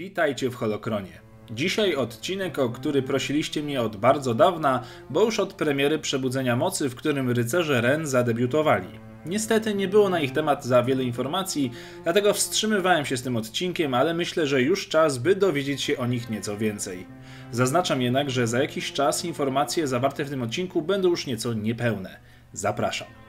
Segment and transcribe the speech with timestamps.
[0.00, 1.20] Witajcie w Holokronie.
[1.50, 6.88] Dzisiaj odcinek, o który prosiliście mnie od bardzo dawna, bo już od premiery Przebudzenia Mocy,
[6.88, 8.88] w którym rycerze Ren zadebiutowali.
[9.26, 11.70] Niestety nie było na ich temat za wiele informacji,
[12.04, 16.06] dlatego wstrzymywałem się z tym odcinkiem, ale myślę, że już czas, by dowiedzieć się o
[16.06, 17.06] nich nieco więcej.
[17.52, 22.20] Zaznaczam jednak, że za jakiś czas informacje zawarte w tym odcinku będą już nieco niepełne.
[22.52, 23.19] Zapraszam.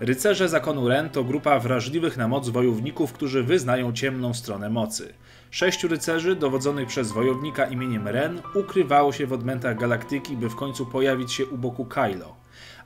[0.00, 5.14] Rycerze Zakonu Ren to grupa wrażliwych na moc wojowników, którzy wyznają ciemną stronę mocy.
[5.50, 10.86] Sześciu rycerzy, dowodzonych przez wojownika imieniem Ren, ukrywało się w odmętach galaktyki, by w końcu
[10.86, 12.36] pojawić się u boku Kylo.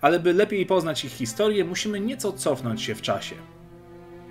[0.00, 3.34] Ale by lepiej poznać ich historię, musimy nieco cofnąć się w czasie.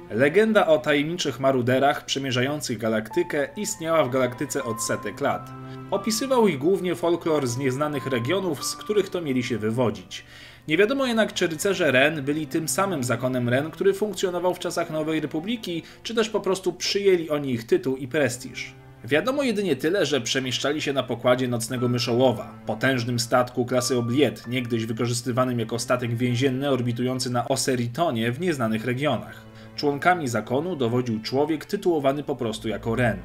[0.10, 5.50] Legenda o tajemniczych maruderach przemierzających galaktykę istniała w galaktyce od setek lat.
[5.92, 10.26] Opisywał ich głównie folklor z nieznanych regionów, z których to mieli się wywodzić.
[10.68, 14.90] Nie wiadomo jednak, czy rycerze Ren byli tym samym zakonem Ren, który funkcjonował w czasach
[14.90, 18.74] Nowej Republiki, czy też po prostu przyjęli oni ich tytuł i prestiż.
[19.04, 24.86] Wiadomo jedynie tyle, że przemieszczali się na pokładzie nocnego myszołowa, potężnym statku klasy Obliet, niegdyś
[24.86, 29.51] wykorzystywanym jako statek więzienny orbitujący na Oseritonie w nieznanych regionach.
[29.76, 33.18] Członkami zakonu dowodził człowiek tytułowany po prostu jako Ren.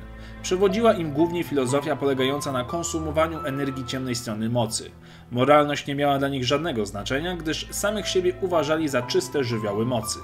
[0.42, 4.90] Przewodziła im głównie filozofia polegająca na konsumowaniu energii ciemnej strony mocy.
[5.30, 10.18] Moralność nie miała dla nich żadnego znaczenia, gdyż samych siebie uważali za czyste żywioły mocy.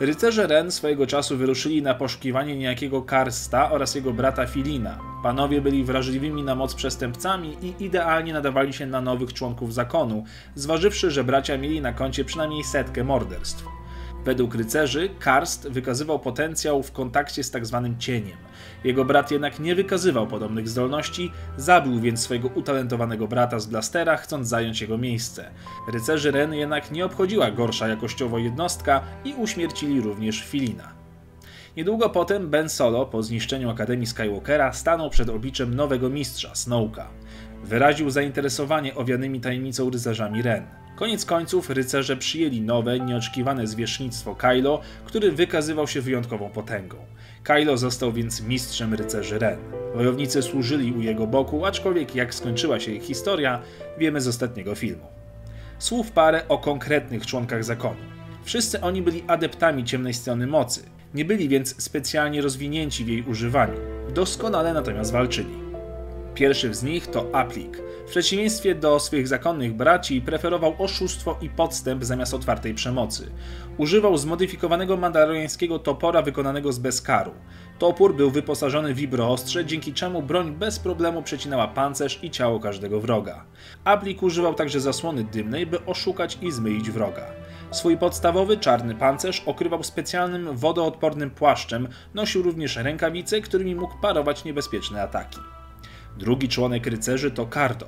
[0.00, 4.98] Rycerze Ren swojego czasu wyruszyli na poszukiwanie niejakiego Karsta oraz jego brata Filina.
[5.22, 10.24] Panowie byli wrażliwymi na moc przestępcami i idealnie nadawali się na nowych członków zakonu,
[10.54, 13.79] zważywszy, że bracia mieli na koncie przynajmniej setkę morderstw.
[14.24, 17.80] Według rycerzy, Karst wykazywał potencjał w kontakcie z tzw.
[17.82, 18.36] Tak cieniem.
[18.84, 24.48] Jego brat jednak nie wykazywał podobnych zdolności, zabił więc swojego utalentowanego brata z blastera, chcąc
[24.48, 25.50] zająć jego miejsce.
[25.92, 30.92] Rycerzy Ren jednak nie obchodziła gorsza jakościowo jednostka i uśmiercili również Filina.
[31.76, 37.08] Niedługo potem Ben Solo, po zniszczeniu Akademii Skywalkera, stanął przed obliczem nowego mistrza, Snowka.
[37.64, 40.66] Wyraził zainteresowanie owianymi tajemnicą rycerzami Ren.
[41.00, 46.96] Koniec końców rycerze przyjęli nowe, nieoczekiwane zwierzchnictwo Kylo, który wykazywał się wyjątkową potęgą.
[47.42, 49.58] Kylo został więc mistrzem rycerzy Ren.
[49.94, 53.62] Wojownicy służyli u jego boku, aczkolwiek jak skończyła się ich historia,
[53.98, 55.06] wiemy z ostatniego filmu.
[55.78, 58.00] Słów parę o konkretnych członkach zakonu.
[58.44, 60.82] Wszyscy oni byli adeptami ciemnej strony mocy,
[61.14, 63.76] nie byli więc specjalnie rozwinięci w jej używaniu.
[64.14, 65.69] Doskonale natomiast walczyli.
[66.34, 67.82] Pierwszy z nich to Aplik.
[68.06, 73.30] W przeciwieństwie do swych zakonnych braci preferował oszustwo i podstęp zamiast otwartej przemocy.
[73.78, 77.32] Używał zmodyfikowanego mandaloriańskiego topora wykonanego z bezkaru.
[77.78, 83.00] Topór był wyposażony w vibroostrze, dzięki czemu broń bez problemu przecinała pancerz i ciało każdego
[83.00, 83.44] wroga.
[83.84, 87.26] Aplik używał także zasłony dymnej, by oszukać i zmylić wroga.
[87.70, 95.02] Swój podstawowy czarny pancerz okrywał specjalnym wodoodpornym płaszczem, nosił również rękawice, którymi mógł parować niebezpieczne
[95.02, 95.40] ataki.
[96.18, 97.86] Drugi członek rycerzy to Kardo.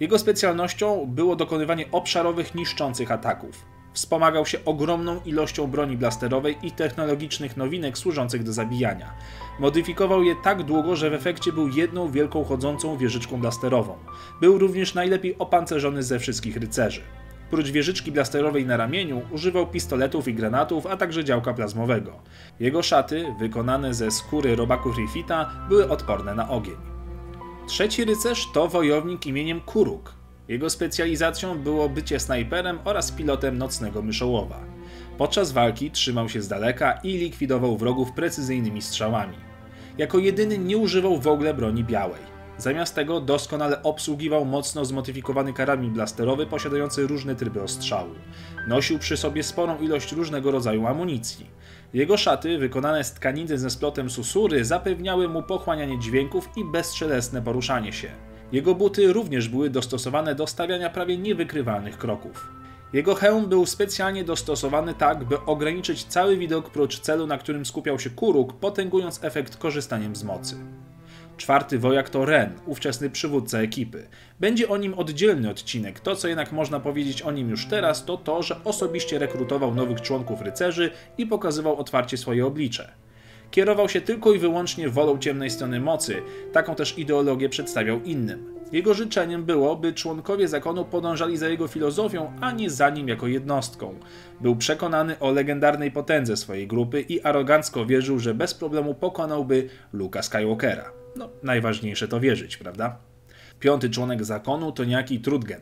[0.00, 3.64] Jego specjalnością było dokonywanie obszarowych, niszczących ataków.
[3.92, 9.12] Wspomagał się ogromną ilością broni blasterowej i technologicznych nowinek służących do zabijania.
[9.60, 13.94] Modyfikował je tak długo, że w efekcie był jedną wielką chodzącą wieżyczką blasterową.
[14.40, 17.00] Był również najlepiej opancerzony ze wszystkich rycerzy.
[17.50, 22.12] Prócz wieżyczki blasterowej na ramieniu używał pistoletów i granatów, a także działka plazmowego.
[22.60, 26.97] Jego szaty, wykonane ze skóry robaków Rifita, były odporne na ogień.
[27.68, 30.14] Trzeci rycerz to wojownik imieniem Kuruk.
[30.48, 34.60] Jego specjalizacją było bycie snajperem oraz pilotem nocnego myszołowa.
[35.18, 39.36] Podczas walki trzymał się z daleka i likwidował wrogów precyzyjnymi strzałami.
[39.98, 42.37] Jako jedyny nie używał w ogóle broni białej.
[42.58, 48.14] Zamiast tego doskonale obsługiwał mocno zmodyfikowany karabin blasterowy posiadający różne tryby ostrzału.
[48.68, 51.46] Nosił przy sobie sporą ilość różnego rodzaju amunicji.
[51.94, 57.92] Jego szaty, wykonane z tkaniny ze splotem susury, zapewniały mu pochłanianie dźwięków i bezstrzelesne poruszanie
[57.92, 58.08] się.
[58.52, 62.48] Jego buty również były dostosowane do stawiania prawie niewykrywalnych kroków.
[62.92, 67.98] Jego hełm był specjalnie dostosowany tak, by ograniczyć cały widok prócz celu, na którym skupiał
[67.98, 70.56] się Kuruk, potęgując efekt korzystaniem z mocy.
[71.38, 74.08] Czwarty wojak to Ren, ówczesny przywódca ekipy.
[74.40, 76.00] Będzie o nim oddzielny odcinek.
[76.00, 80.00] To, co jednak można powiedzieć o nim już teraz, to to, że osobiście rekrutował nowych
[80.00, 82.92] członków rycerzy i pokazywał otwarcie swoje oblicze.
[83.50, 86.22] Kierował się tylko i wyłącznie wolą ciemnej strony mocy,
[86.52, 88.54] taką też ideologię przedstawiał innym.
[88.72, 93.26] Jego życzeniem było, by członkowie zakonu podążali za jego filozofią, a nie za nim jako
[93.26, 93.94] jednostką.
[94.40, 100.22] Był przekonany o legendarnej potędze swojej grupy i arogancko wierzył, że bez problemu pokonałby Luka
[100.22, 100.98] Skywalkera.
[101.18, 102.98] No, najważniejsze to wierzyć, prawda?
[103.60, 105.60] Piąty członek zakonu to niejaki Trudgen.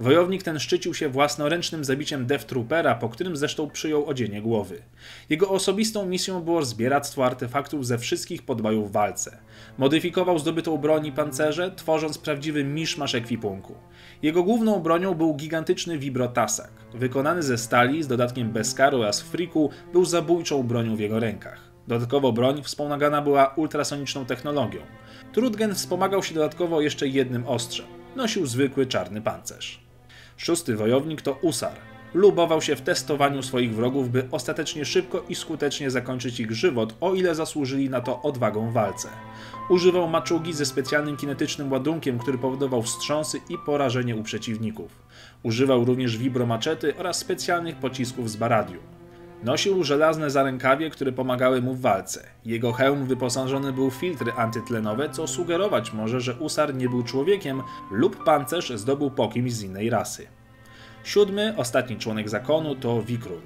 [0.00, 4.82] Wojownik ten szczycił się własnoręcznym zabiciem Death Troopera, po którym zresztą przyjął odzienie głowy.
[5.28, 9.38] Jego osobistą misją było zbieractwo artefaktów ze wszystkich podbojów w walce.
[9.78, 13.74] Modyfikował zdobytą broń i pancerze, tworząc prawdziwy miszmasz ekwipunku.
[14.22, 16.70] Jego główną bronią był gigantyczny vibrotasak.
[16.94, 21.67] Wykonany ze stali z dodatkiem Beskaru oraz Friku był zabójczą bronią w jego rękach.
[21.88, 24.80] Dodatkowo broń wspomagana była ultrasoniczną technologią.
[25.32, 27.86] Trudgen wspomagał się dodatkowo jeszcze jednym ostrzem.
[28.16, 29.80] Nosił zwykły czarny pancerz.
[30.36, 31.72] Szósty wojownik to Usar.
[32.14, 37.14] Lubował się w testowaniu swoich wrogów, by ostatecznie szybko i skutecznie zakończyć ich żywot, o
[37.14, 39.08] ile zasłużyli na to odwagą w walce.
[39.70, 45.02] Używał maczugi ze specjalnym kinetycznym ładunkiem, który powodował wstrząsy i porażenie u przeciwników.
[45.42, 48.97] Używał również vibromaczety oraz specjalnych pocisków z baradium.
[49.42, 52.26] Nosił żelazne zarękawie, które pomagały mu w walce.
[52.44, 57.62] Jego hełm wyposażony był w filtry antytlenowe, co sugerować może, że Usar nie był człowiekiem
[57.90, 60.26] lub pancerz zdobył po kimś z innej rasy.
[61.04, 63.40] Siódmy, ostatni członek zakonu to Wikrul.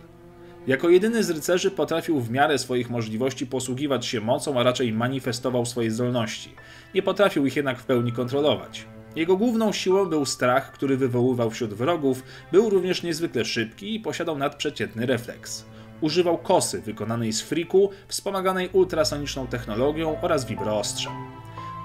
[0.66, 5.66] Jako jedyny z rycerzy potrafił w miarę swoich możliwości posługiwać się mocą, a raczej manifestował
[5.66, 6.54] swoje zdolności.
[6.94, 8.86] Nie potrafił ich jednak w pełni kontrolować.
[9.16, 12.22] Jego główną siłą był strach, który wywoływał wśród wrogów,
[12.52, 15.64] był również niezwykle szybki i posiadał nadprzeciętny refleks.
[16.02, 21.12] Używał kosy wykonanej z friku, wspomaganej ultrasoniczną technologią oraz wibroostrzem.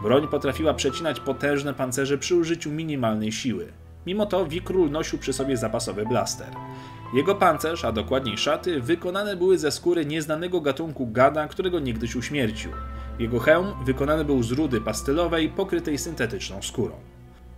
[0.02, 3.68] Broń potrafiła przecinać potężne pancerze przy użyciu minimalnej siły.
[4.06, 6.48] Mimo to Wikrul nosił przy sobie zapasowy blaster.
[7.14, 12.72] Jego pancerz, a dokładniej szaty, wykonane były ze skóry nieznanego gatunku gada, którego niegdyś uśmiercił.
[13.20, 16.96] Jego hełm wykonany był z rudy pastelowej pokrytej syntetyczną skórą.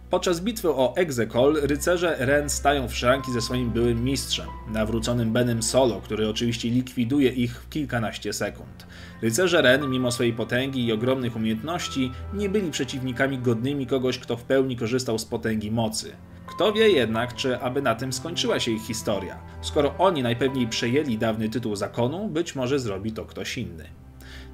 [0.10, 5.64] Podczas bitwy o Exekol rycerze Ren stają w szranki ze swoim byłym mistrzem, nawróconym Benem
[5.64, 8.88] Solo, który oczywiście likwiduje ich w kilkanaście sekund.
[9.22, 14.44] Rycerze Ren, mimo swojej potęgi i ogromnych umiejętności, nie byli przeciwnikami godnymi kogoś, kto w
[14.44, 16.12] pełni korzystał z potęgi mocy.
[16.48, 19.40] Kto wie jednak, czy aby na tym skończyła się ich historia.
[19.62, 23.99] Skoro oni najpewniej przejęli dawny tytuł zakonu, być może zrobi to ktoś inny.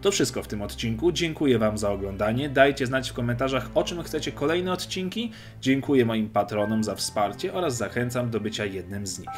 [0.06, 1.12] To wszystko w tym odcinku.
[1.12, 2.50] Dziękuję Wam za oglądanie.
[2.50, 5.32] Dajcie znać w komentarzach, o czym chcecie kolejne odcinki.
[5.62, 9.30] Dziękuję moim patronom za wsparcie oraz zachęcam do bycia jednym z nich.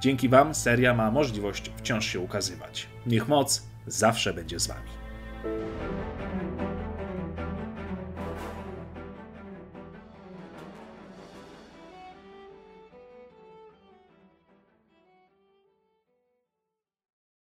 [0.00, 2.88] Dzięki Wam seria ma możliwość wciąż się ukazywać.
[3.06, 4.90] Niech moc zawsze będzie z Wami.